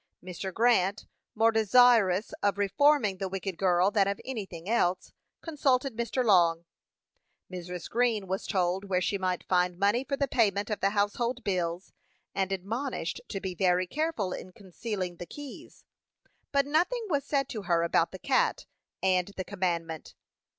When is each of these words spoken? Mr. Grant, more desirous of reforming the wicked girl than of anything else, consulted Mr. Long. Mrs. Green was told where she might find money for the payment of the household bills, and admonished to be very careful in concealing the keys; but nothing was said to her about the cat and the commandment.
Mr. 0.23 0.51
Grant, 0.51 1.05
more 1.35 1.51
desirous 1.51 2.33
of 2.41 2.57
reforming 2.57 3.17
the 3.19 3.29
wicked 3.29 3.55
girl 3.59 3.91
than 3.91 4.07
of 4.07 4.19
anything 4.25 4.67
else, 4.67 5.13
consulted 5.41 5.95
Mr. 5.95 6.25
Long. 6.25 6.65
Mrs. 7.51 7.87
Green 7.87 8.25
was 8.25 8.47
told 8.47 8.85
where 8.85 8.99
she 8.99 9.19
might 9.19 9.43
find 9.43 9.77
money 9.77 10.03
for 10.03 10.17
the 10.17 10.27
payment 10.27 10.71
of 10.71 10.79
the 10.79 10.89
household 10.89 11.43
bills, 11.43 11.93
and 12.33 12.51
admonished 12.51 13.21
to 13.27 13.39
be 13.39 13.53
very 13.53 13.85
careful 13.85 14.33
in 14.33 14.53
concealing 14.53 15.17
the 15.17 15.27
keys; 15.27 15.83
but 16.51 16.65
nothing 16.65 17.05
was 17.07 17.23
said 17.23 17.47
to 17.49 17.61
her 17.61 17.83
about 17.83 18.11
the 18.11 18.17
cat 18.17 18.65
and 19.03 19.27
the 19.37 19.43
commandment. 19.45 20.15